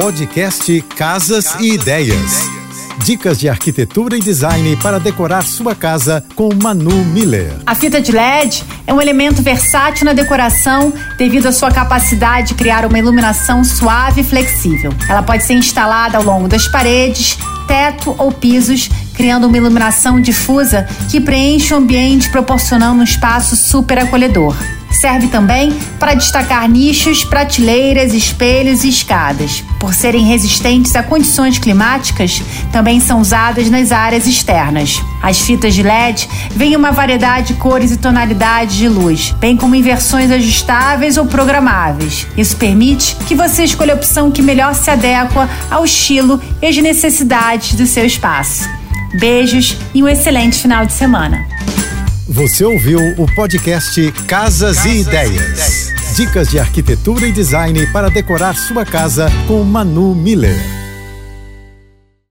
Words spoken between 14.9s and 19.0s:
Ela pode ser instalada ao longo das paredes, teto ou pisos,